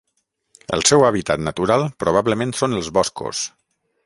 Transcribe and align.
El 0.77 0.83
seu 0.91 1.05
hàbitat 1.09 1.43
natural 1.49 1.87
probablement 2.05 2.57
són 2.63 2.75
els 2.83 2.91
boscos. 3.01 3.45